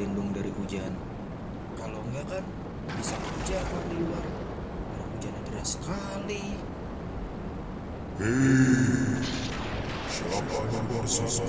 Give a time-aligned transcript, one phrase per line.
[0.00, 0.96] berlindung dari hujan.
[1.76, 2.44] Kalau enggak kan
[2.96, 4.24] bisa kehujanan di luar.
[4.88, 6.44] Karena hujannya deras sekali.
[10.08, 11.44] Siapa yang bersama?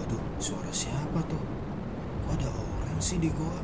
[0.00, 1.44] Waduh, suara siapa tuh?
[2.24, 3.60] Kok ada orang sih di goa?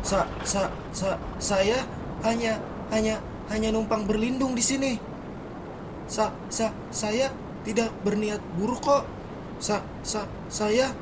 [0.00, 1.84] Sa, sa, sa, saya
[2.24, 2.56] hanya,
[2.88, 3.20] hanya,
[3.52, 4.96] hanya numpang berlindung di sini.
[6.08, 7.28] Sa, sa, saya
[7.68, 9.04] tidak berniat buruk kok.
[9.56, 10.92] Sa, sa, saya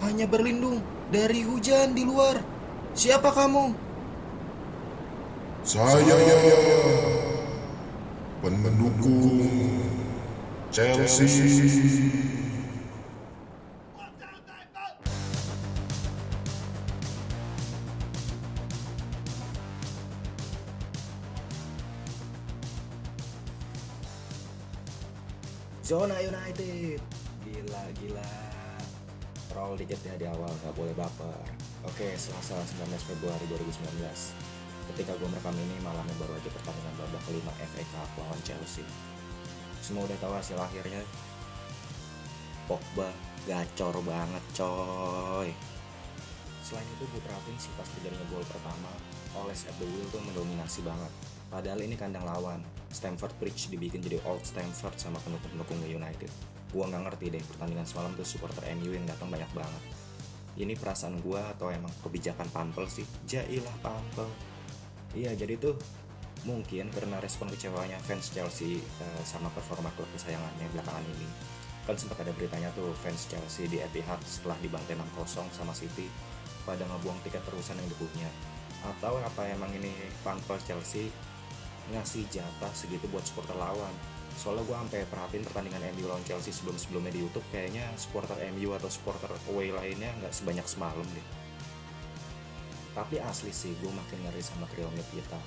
[0.00, 0.78] hanya berlindung
[1.10, 2.38] dari hujan di luar.
[2.94, 3.74] Siapa kamu?
[5.66, 6.16] Saya
[8.40, 9.44] pendukung
[10.70, 12.30] Chelsea.
[25.90, 27.02] Zona United.
[27.50, 28.30] Gila, gila.
[29.50, 31.42] Roll dikit ya di awal, nggak boleh baper.
[31.82, 33.90] Oke, Selasa 19 Februari 2019.
[34.94, 38.86] Ketika gue merekam ini, malamnya baru aja pertandingan babak kelima FA Cup lawan Chelsea.
[39.82, 41.02] Semua udah tahu hasil akhirnya.
[42.70, 43.10] Pogba
[43.50, 45.50] gacor banget coy.
[46.62, 48.94] Selain itu gue perhatiin sih pas terjadinya gol pertama,
[49.42, 51.10] Oles at the wheel tuh mendominasi banget.
[51.50, 56.30] Padahal ini kandang lawan, Stamford Bridge dibikin jadi Old Stamford sama pendukung-pendukung United.
[56.74, 59.82] Gua nggak ngerti deh pertandingan semalam tuh supporter MU yang datang banyak banget.
[60.58, 63.06] Ini perasaan gua atau emang kebijakan Pampel sih?
[63.26, 64.26] Jailah Pampel.
[65.14, 65.74] Iya jadi tuh
[66.44, 71.28] mungkin karena respon kecewanya fans Chelsea eh, sama performa klub kesayangannya belakangan ini
[71.84, 76.08] kan sempat ada beritanya tuh fans Chelsea di Etihad setelah dibantai 6-0 sama City
[76.64, 78.30] pada ngebuang tiket terusan yang dipunya
[78.80, 79.92] atau apa emang ini
[80.24, 81.12] Pampel Chelsea
[81.92, 83.92] ngasih jatah segitu buat supporter lawan.
[84.38, 88.88] Soalnya gue sampai perhatiin pertandingan MU lawan Chelsea sebelum-sebelumnya di YouTube kayaknya supporter MU atau
[88.88, 91.26] supporter away lainnya nggak sebanyak semalam deh.
[92.96, 95.38] Tapi asli sih gue makin ngeri sama trio kita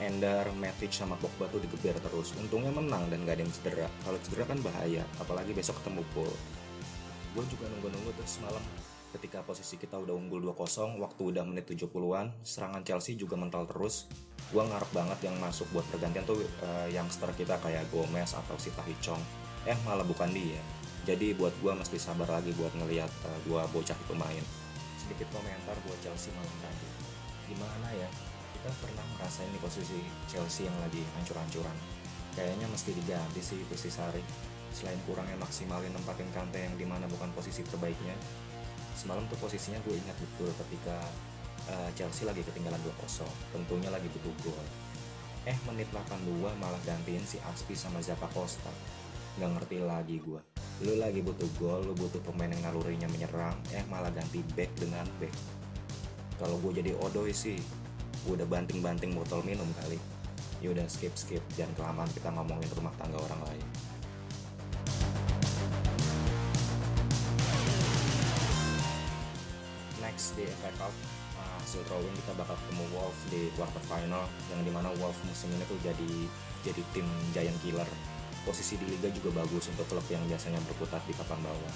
[0.00, 2.32] Ender, Matic sama Pogba tuh digeber terus.
[2.40, 3.88] Untungnya menang dan gak ada yang cedera.
[4.00, 6.32] Kalau cedera kan bahaya apalagi besok ketemu Pool
[7.30, 8.62] gue juga nunggu-nunggu tuh semalam
[9.10, 14.06] ketika posisi kita udah unggul 2-0 waktu udah menit 70-an serangan Chelsea juga mental terus.
[14.50, 18.70] Gue ngarep banget yang masuk buat pergantian tuh uh, youngster kita kayak Gomez atau si
[19.02, 19.20] Chong.
[19.66, 20.58] Eh malah bukan dia.
[21.06, 24.42] Jadi buat gue mesti sabar lagi buat ngelihat uh, dua bocah itu main.
[24.98, 26.86] Sedikit komentar buat Chelsea malam tadi.
[27.50, 28.08] Gimana ya?
[28.54, 29.98] Kita pernah ngerasain di posisi
[30.30, 31.76] Chelsea yang lagi hancur-hancuran.
[32.34, 34.22] Kayaknya mesti diganti sih itu si Sari
[34.70, 38.14] selain kurangnya maksimalin nempatin Kante yang di mana bukan posisi terbaiknya
[39.00, 41.00] semalam tuh posisinya gue ingat betul ketika
[41.72, 43.24] uh, Chelsea lagi ketinggalan 2-0
[43.56, 44.66] tentunya lagi butuh gol.
[45.48, 48.68] Eh menit 82 malah gantiin si Aspi sama Zappa Costa.
[49.40, 50.40] Nggak ngerti lagi gue
[50.80, 53.56] lu lagi butuh gol lu butuh pemain yang nalurinya menyerang.
[53.72, 55.32] Eh malah ganti back dengan back.
[56.36, 57.56] Kalau gue jadi Odoy sih
[58.28, 59.96] gue udah banting-banting botol minum kali.
[60.60, 63.79] Yaudah skip skip jangan kelamaan kita ngomongin rumah tangga orang lain
[70.20, 70.92] next di FA Cup.
[71.64, 75.64] Hasil drawing kita bakal ketemu Wolf di quarter final yang di mana Wolf musim ini
[75.64, 76.12] tuh jadi
[76.60, 77.88] jadi tim giant killer.
[78.44, 81.74] Posisi di liga juga bagus untuk klub yang biasanya berputar di papan bawah.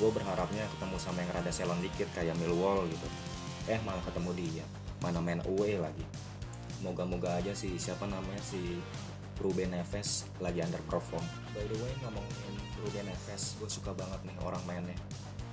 [0.00, 3.04] Gue berharapnya ketemu sama yang rada selon dikit kayak Millwall gitu.
[3.68, 4.64] Eh malah ketemu dia.
[5.04, 6.08] Mana main away lagi.
[6.80, 8.80] Moga-moga aja sih siapa namanya si
[9.36, 12.54] Ruben Neves lagi underperform by the way ngomongin
[12.84, 14.94] Ruben Neves gue suka banget nih orang mainnya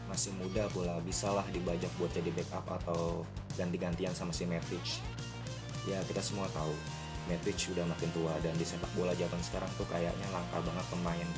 [0.10, 3.22] masih muda bola bisa lah dibajak buat jadi backup atau
[3.54, 4.82] ganti-gantian sama si Matic.
[5.86, 6.74] Ya kita semua tahu
[7.30, 11.30] Matic udah makin tua dan di sepak bola zaman sekarang tuh kayaknya langka banget pemain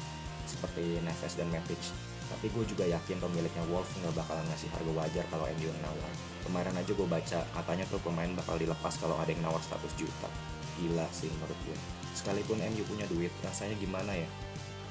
[0.47, 1.83] seperti Neves dan Matic.
[2.31, 6.11] Tapi gue juga yakin pemiliknya Wolf nggak bakalan ngasih harga wajar kalau MU yang nawar.
[6.47, 10.31] Kemarin aja gue baca katanya tuh pemain bakal dilepas kalau ada yang nawar 100 juta.
[10.79, 11.77] Gila sih menurut gue
[12.15, 14.27] sekalipun MU punya duit rasanya gimana ya?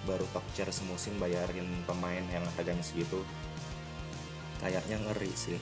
[0.09, 3.21] Baru top semusim bayarin pemain yang harganya segitu
[4.61, 5.59] kayaknya ngeri sih.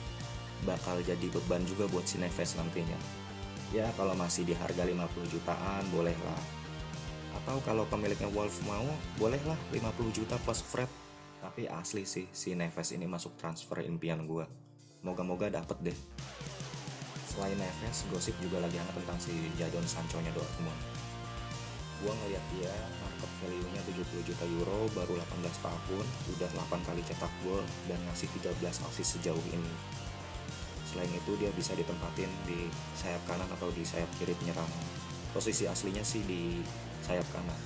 [0.67, 2.99] Bakal jadi beban juga buat si Neves nantinya.
[3.71, 6.59] Ya kalau masih di harga 50 jutaan boleh lah
[7.29, 8.85] atau kalau pemiliknya Wolf mau
[9.17, 10.89] bolehlah 50 juta plus Fred
[11.39, 14.43] tapi asli sih si Neves ini masuk transfer impian gue
[14.99, 15.97] moga-moga dapet deh.
[17.31, 20.79] Selain Neves gosip juga lagi hangat tentang si Jadon Sancho nya Dortmund.
[22.03, 22.73] Gue ngeliat dia
[23.19, 26.05] market value nya 70 juta euro baru 18 tahun
[26.39, 27.59] udah 8 kali cetak gol
[27.91, 29.73] dan ngasih 13 assist sejauh ini
[30.87, 34.71] selain itu dia bisa ditempatin di sayap kanan atau di sayap kiri penyerang
[35.35, 36.63] posisi aslinya sih di
[37.03, 37.59] sayap kanan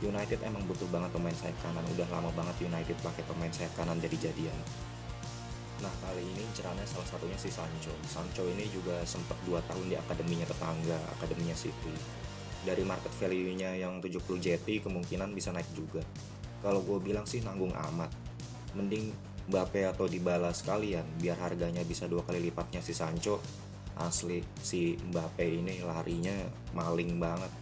[0.00, 1.80] United emang butuh banget pemain sayap kanan.
[1.96, 4.58] Udah lama banget United pakai pemain sayap kanan jadi jadian.
[5.80, 7.94] Nah kali ini incerannya salah satunya si Sancho.
[8.04, 11.94] Sancho ini juga sempat 2 tahun di akademinya tetangga, akademinya City.
[12.64, 16.00] Dari market value-nya yang 70 JT kemungkinan bisa naik juga.
[16.64, 18.08] Kalau gue bilang sih nanggung amat.
[18.74, 19.12] Mending
[19.44, 23.44] Mbappe atau Dybala sekalian biar harganya bisa dua kali lipatnya si Sancho.
[24.00, 26.34] Asli si Mbappe ini larinya
[26.72, 27.52] maling banget.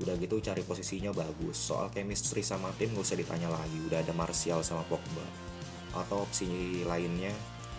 [0.00, 1.60] Udah gitu cari posisinya bagus.
[1.60, 3.76] Soal chemistry sama tim gak usah ditanya lagi.
[3.84, 5.46] Udah ada Martial sama Pogba
[5.96, 7.32] atau opsi lainnya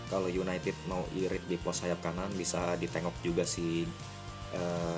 [0.08, 3.84] kalau United mau irit di pos sayap kanan bisa ditengok juga si
[4.56, 4.98] uh,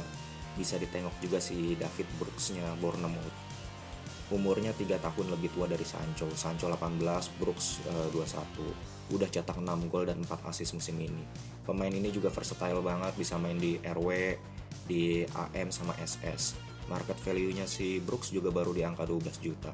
[0.57, 3.49] bisa ditengok juga si David Brooksnya Bournemouth.
[4.29, 6.29] Umurnya 3 tahun lebih tua dari Sancho.
[6.37, 7.01] Sancho 18
[7.41, 11.25] Brooks uh, 21 udah cetak 6 gol dan 4 assist musim ini.
[11.65, 14.09] Pemain ini juga versatile banget bisa main di RW
[14.85, 19.71] di AM sama SS market value nya si Brooks juga baru di angka 12 juta.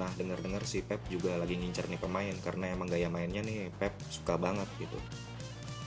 [0.00, 3.94] Nah dengar-dengar si Pep juga lagi ngincer nih pemain karena emang gaya mainnya nih Pep
[4.08, 4.98] suka banget gitu.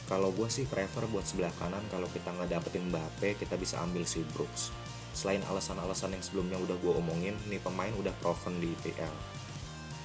[0.07, 4.07] Kalau gue sih prefer buat sebelah kanan kalau kita nggak dapetin Mbappe kita bisa ambil
[4.07, 4.71] si Brooks.
[5.11, 9.11] Selain alasan-alasan yang sebelumnya udah gue omongin, nih pemain udah proven di IPL.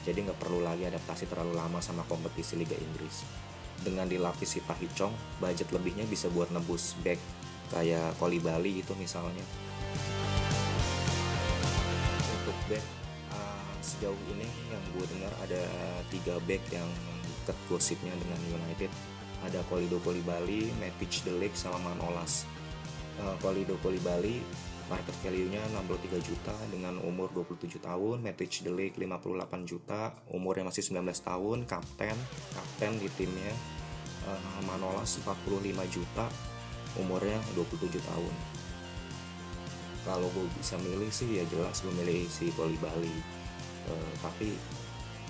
[0.02, 3.22] Jadi nggak perlu lagi adaptasi terlalu lama sama kompetisi Liga Inggris.
[3.78, 7.22] Dengan dilapisi Tahicong, budget lebihnya bisa buat nebus back
[7.70, 9.46] kayak Koli Bali itu misalnya.
[12.42, 12.82] Untuk back
[13.82, 15.62] sejauh ini yang gue dengar ada
[16.10, 16.86] tiga back yang
[17.22, 18.90] dekat gosipnya dengan United
[19.42, 22.46] ada Kolido Kolibali, Matic Delik sama Manolas.
[23.20, 24.40] Uh, Kolido Kolibali
[24.90, 31.08] market value-nya 63 juta dengan umur 27 tahun Matic Delik 58 juta umurnya masih 19
[31.22, 32.16] tahun kapten
[32.52, 33.52] kapten di timnya
[34.28, 35.48] uh, Manolas 45
[35.88, 36.26] juta
[37.00, 38.34] umurnya 27 tahun.
[40.02, 43.16] Kalau gue bisa milih sih ya jelas gue milih si Kolibali.
[43.86, 44.54] Uh, tapi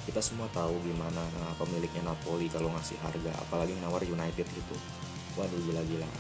[0.03, 1.23] kita semua tahu gimana
[1.63, 4.77] pemiliknya Napoli kalau ngasih harga apalagi nawar United gitu.
[5.39, 6.11] Waduh gila-gila.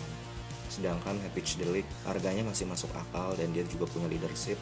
[0.70, 4.56] Sedangkan Epic Delik harganya masih masuk akal dan dia juga punya leadership.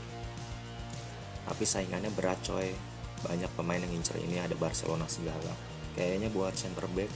[1.45, 2.73] Tapi saingannya berat coy.
[3.21, 5.53] Banyak pemain yang ngincer ini ada Barcelona segala.
[5.93, 7.13] Kayaknya buat center back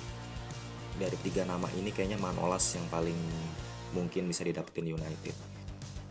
[1.01, 3.17] dari tiga nama ini kayaknya Manolas yang paling
[3.97, 5.33] mungkin bisa didapetin United.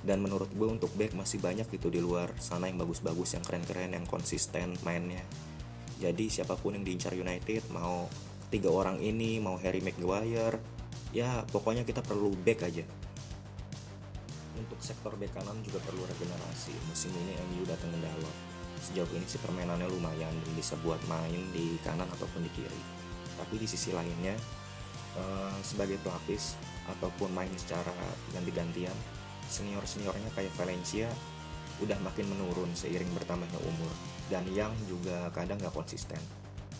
[0.04, 2.34] Dan menurut gue untuk back masih banyak gitu di luar.
[2.42, 5.22] Sana yang bagus-bagus yang keren-keren yang konsisten mainnya
[6.04, 8.12] jadi siapa pun yang diincar United mau
[8.52, 10.60] tiga orang ini mau Harry Maguire
[11.16, 12.84] ya pokoknya kita perlu back aja.
[14.60, 16.76] Untuk sektor back kanan juga perlu regenerasi.
[16.92, 18.32] Musim ini MU datang kendala
[18.84, 22.82] sejauh ini sih permainannya lumayan dan bisa buat main di kanan ataupun di kiri.
[23.40, 24.36] Tapi di sisi lainnya
[25.16, 26.60] uh, sebagai pelapis
[26.92, 27.96] ataupun main secara
[28.36, 28.94] ganti-gantian
[29.48, 31.08] senior-seniornya kayak Valencia
[31.82, 33.92] udah makin menurun seiring bertambahnya umur.
[34.30, 36.20] Dan yang juga kadang gak konsisten.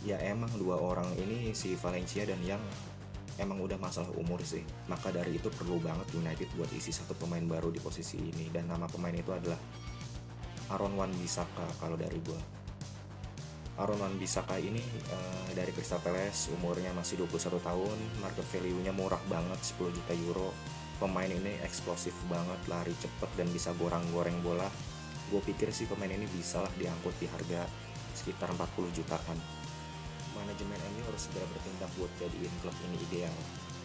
[0.04, 2.60] Ya emang dua orang ini si Valencia dan yang
[3.40, 4.62] emang udah masalah umur sih.
[4.92, 8.52] Maka dari itu perlu banget United buat isi satu pemain baru di posisi ini.
[8.54, 9.58] Dan nama pemain itu adalah
[10.70, 12.42] Aaron Wan Bisaka kalau dari gua.
[13.74, 17.98] Aaron Wan Bisaka ini uh, dari Crystal Palace umurnya masih 21 tahun.
[18.22, 20.54] Market value-nya murah banget 10 juta euro.
[21.02, 24.70] Pemain ini eksplosif banget lari cepet dan bisa gorang-goreng bola
[25.32, 27.68] gue pikir sih pemain ini bisa lah diangkut di harga
[28.18, 29.38] sekitar 40 jutaan
[30.34, 33.36] manajemen MU harus segera bertindak buat jadiin klub ini ideal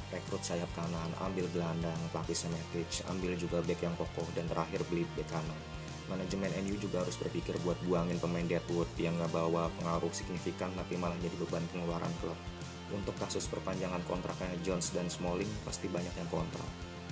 [0.09, 5.05] rekrut sayap kanan, ambil gelandang, pelapis Matic, ambil juga back yang kokoh, dan terakhir beli
[5.13, 5.61] back kanan.
[6.09, 10.97] Manajemen MU juga harus berpikir buat buangin pemain Deadwood yang nggak bawa pengaruh signifikan tapi
[10.97, 12.41] malah jadi beban pengeluaran klub.
[12.89, 16.65] Untuk kasus perpanjangan kontraknya Jones dan Smalling pasti banyak yang kontra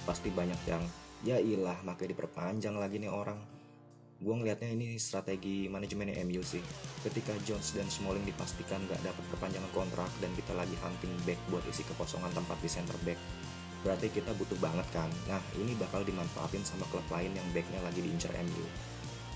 [0.07, 0.87] pasti banyak yang
[1.27, 3.37] ya ilah makanya diperpanjang lagi nih orang
[4.17, 6.65] gue ngelihatnya ini strategi manajemen MU sih.
[7.05, 11.63] Ketika Jones dan Smalling dipastikan gak dapat perpanjangan kontrak dan kita lagi hunting back buat
[11.69, 13.21] isi kekosongan tempat di center back
[13.85, 15.07] berarti kita butuh banget kan?
[15.31, 18.67] Nah ini bakal dimanfaatin sama klub lain yang backnya lagi diincar MU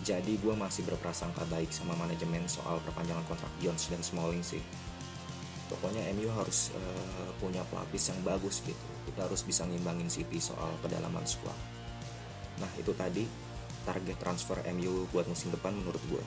[0.00, 4.64] jadi gue masih berprasangka baik sama manajemen soal perpanjangan kontrak Jones dan Smalling sih.
[5.68, 8.87] Pokoknya MU harus uh, punya pelapis yang bagus gitu.
[9.12, 11.54] Kita harus bisa ngimbangin City soal kedalaman squad.
[12.64, 13.28] Nah itu tadi
[13.84, 16.25] target transfer MU buat musim depan menurut gue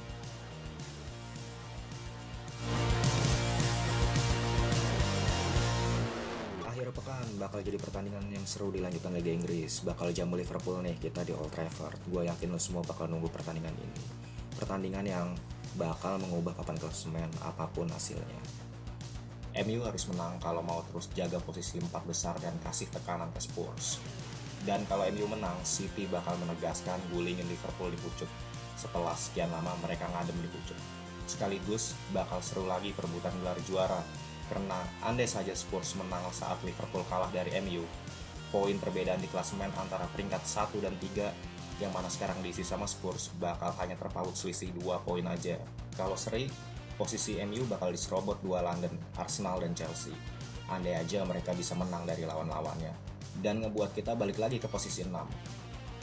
[6.84, 9.86] akhir pekan bakal jadi pertandingan yang seru di lanjutan Liga Inggris.
[9.88, 11.96] Bakal jamu Liverpool nih kita di Old Trafford.
[12.12, 14.04] Gue yakin lo semua bakal nunggu pertandingan ini.
[14.60, 15.28] Pertandingan yang
[15.80, 18.42] bakal mengubah papan klasemen apa pun hasilnya.
[19.64, 24.04] MU harus menang kalau mau terus jaga posisi empat besar dan kasih tekanan ke Spurs.
[24.64, 28.32] Dan kalau MU menang, City bakal menegaskan gulingin Liverpool di pucuk.
[28.74, 30.76] setelah sekian lama mereka ngadem di pucuk.
[31.30, 34.02] Sekaligus bakal seru lagi perebutan gelar juara
[34.50, 37.86] karena andai saja Spurs menang saat Liverpool kalah dari MU,
[38.52, 43.34] poin perbedaan di klasemen antara peringkat 1 dan 3 yang mana sekarang diisi sama Spurs
[43.40, 45.58] bakal hanya terpaut selisih 2 poin aja.
[45.96, 46.50] Kalau seri,
[46.94, 50.14] posisi MU bakal diserobot dua London, Arsenal dan Chelsea.
[50.70, 53.13] Andai aja mereka bisa menang dari lawan-lawannya.
[53.40, 55.10] Dan ngebuat kita balik lagi ke posisi 6.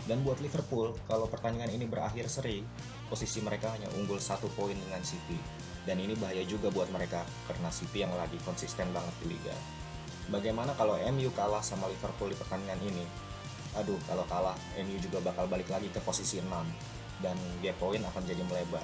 [0.09, 2.65] Dan buat Liverpool, kalau pertandingan ini berakhir seri,
[3.07, 5.39] posisi mereka hanya unggul satu poin dengan City.
[5.87, 9.55] Dan ini bahaya juga buat mereka, karena City yang lagi konsisten banget di Liga.
[10.31, 13.05] Bagaimana kalau MU kalah sama Liverpool di pertandingan ini?
[13.79, 16.49] Aduh, kalau kalah, MU juga bakal balik lagi ke posisi 6.
[17.21, 18.83] Dan gap poin akan jadi melebar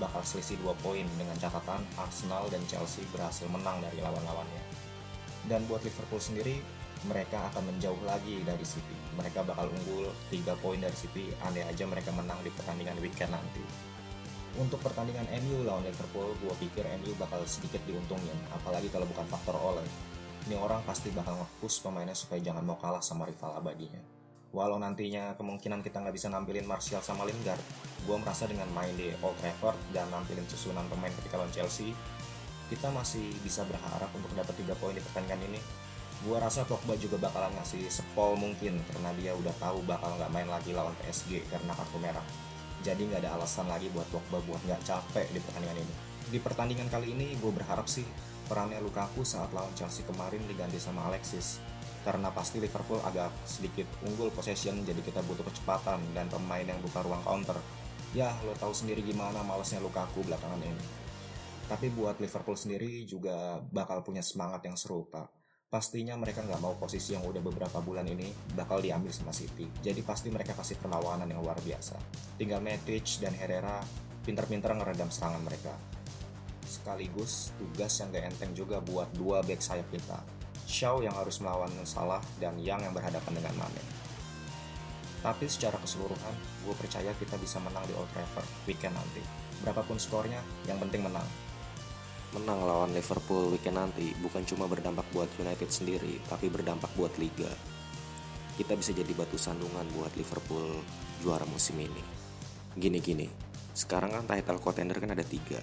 [0.00, 4.62] bakal selisih 2 poin dengan catatan Arsenal dan Chelsea berhasil menang dari lawan-lawannya.
[5.46, 6.62] Dan buat Liverpool sendiri,
[7.06, 8.96] mereka akan menjauh lagi dari City.
[9.18, 13.62] Mereka bakal unggul 3 poin dari City, andai aja mereka menang di pertandingan weekend nanti.
[14.60, 19.56] Untuk pertandingan MU lawan Liverpool, gue pikir MU bakal sedikit diuntungin, apalagi kalau bukan faktor
[19.56, 19.84] oleh.
[20.44, 24.02] Ini orang pasti bakal nge-push pemainnya supaya jangan mau kalah sama rival abadinya.
[24.52, 27.62] Walau nantinya kemungkinan kita nggak bisa nampilin Martial sama Lingard,
[28.04, 31.96] gue merasa dengan main di Old Trafford dan nampilin susunan pemain ketika lawan Chelsea,
[32.68, 35.60] kita masih bisa berharap untuk dapat 3 poin di pertandingan ini.
[36.22, 40.46] Gue rasa Pogba juga bakalan ngasih sepol mungkin karena dia udah tahu bakal nggak main
[40.46, 42.22] lagi lawan PSG karena kartu merah.
[42.86, 45.94] Jadi nggak ada alasan lagi buat Pogba buat nggak capek di pertandingan ini.
[46.30, 48.06] Di pertandingan kali ini gue berharap sih
[48.46, 51.62] perannya Lukaku saat lawan Chelsea kemarin diganti sama Alexis
[52.02, 57.00] karena pasti Liverpool agak sedikit unggul possession jadi kita butuh kecepatan dan pemain yang buka
[57.00, 57.54] ruang counter
[58.12, 60.84] ya lo tahu sendiri gimana malesnya Lukaku belakangan ini
[61.70, 65.30] tapi buat Liverpool sendiri juga bakal punya semangat yang serupa
[65.72, 70.04] pastinya mereka nggak mau posisi yang udah beberapa bulan ini bakal diambil sama City jadi
[70.04, 71.96] pasti mereka kasih perlawanan yang luar biasa
[72.36, 73.80] tinggal Matic dan Herrera
[74.20, 75.72] pinter-pinter ngeredam serangan mereka
[76.68, 80.20] sekaligus tugas yang gak enteng juga buat dua back sayap kita
[80.72, 83.82] Shaw yang harus melawan Salah dan Yang yang berhadapan dengan Mane.
[85.20, 89.20] Tapi secara keseluruhan, gue percaya kita bisa menang di Old Trafford weekend nanti.
[89.60, 91.28] Berapapun skornya, yang penting menang.
[92.32, 97.52] Menang lawan Liverpool weekend nanti bukan cuma berdampak buat United sendiri, tapi berdampak buat Liga.
[98.56, 100.80] Kita bisa jadi batu sandungan buat Liverpool
[101.20, 102.00] juara musim ini.
[102.72, 103.28] Gini-gini,
[103.76, 105.60] sekarang kan title contender kan ada tiga.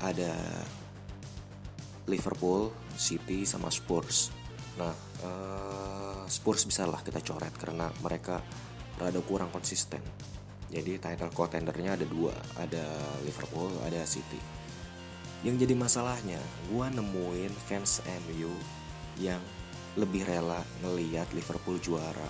[0.00, 0.32] Ada
[2.08, 4.32] Liverpool, City, sama Spurs.
[4.80, 4.96] Nah,
[5.28, 8.40] uh, Spurs bisa lah kita coret karena mereka
[8.96, 10.00] rada kurang konsisten.
[10.72, 12.84] Jadi title contendernya ada dua, ada
[13.28, 14.57] Liverpool, ada City.
[15.46, 18.50] Yang jadi masalahnya, gue nemuin fans MU
[19.22, 19.38] yang
[19.94, 22.26] lebih rela ngeliat Liverpool juara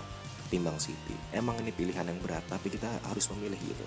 [0.49, 1.17] timbang City.
[1.33, 3.85] Emang ini pilihan yang berat, tapi kita harus memilih gitu.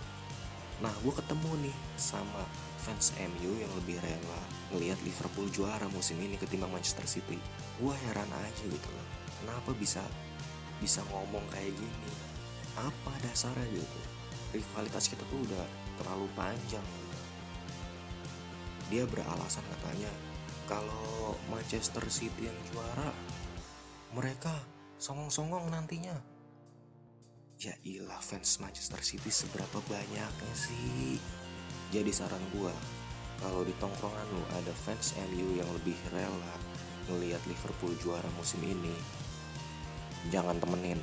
[0.82, 2.42] Nah, gue ketemu nih sama
[2.82, 4.40] fans MU yang lebih rela
[4.74, 7.38] ngelihat Liverpool juara musim ini ketimbang Manchester City.
[7.78, 9.06] Gue heran aja gitu loh.
[9.38, 10.02] Kenapa bisa
[10.82, 12.10] bisa ngomong kayak gini?
[12.74, 14.00] Apa dasarnya gitu?
[14.58, 15.64] Rivalitas kita tuh udah
[16.02, 16.82] terlalu panjang.
[18.88, 20.10] Dia beralasan katanya
[20.66, 23.10] kalau Manchester City yang juara
[24.16, 24.52] mereka
[24.98, 26.16] songong-songong nantinya.
[27.62, 31.20] Ya ilah fans Manchester City seberapa banyaknya sih?
[31.94, 32.74] Jadi saran gue
[33.42, 36.54] kalau di tongkrongan lu ada fans MU yang lebih rela
[37.10, 38.94] ngelihat Liverpool juara musim ini
[40.30, 41.02] jangan temenin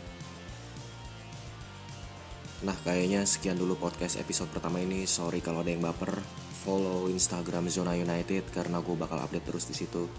[2.60, 6.12] nah kayaknya sekian dulu podcast episode pertama ini sorry kalau ada yang baper
[6.60, 10.12] follow Instagram Zona United karena gue bakal update terus di situ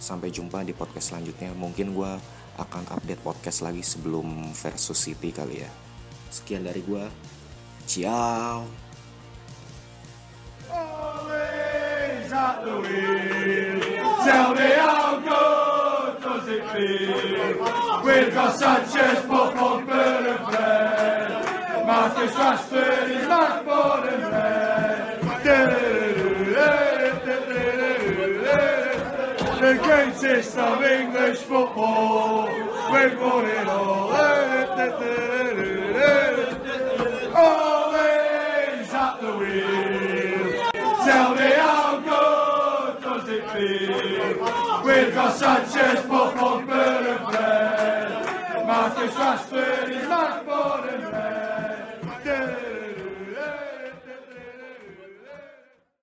[0.00, 2.12] sampai jumpa di podcast selanjutnya mungkin gue
[2.58, 5.70] akan update podcast lagi sebelum versus City kali ya.
[6.28, 7.04] Sekian dari gue.
[7.86, 8.66] Ciao.
[19.88, 20.57] Bernard,
[22.18, 25.20] Marcus Rashford is much more than red.
[29.60, 32.48] The greatest of English football.
[32.92, 34.10] We've won it all.
[37.36, 40.72] Always at the wheel.
[40.74, 43.94] Tell me how good does it feel?
[44.84, 48.26] We've got Sanchez, Buffon, Bernard,
[48.66, 51.07] Marcus Rashford is more than red.